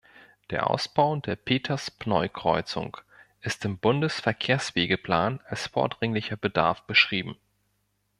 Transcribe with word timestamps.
Der 0.49 0.67
Ausbau 0.71 1.15
der 1.17 1.35
Peters-Pneu-Kreuzung 1.35 2.97
ist 3.41 3.63
im 3.65 3.77
Bundesverkehrswegeplan 3.77 5.41
als 5.45 5.67
vordringlicher 5.67 6.37
Bedarf 6.37 6.81
beschrieben. 6.87 7.35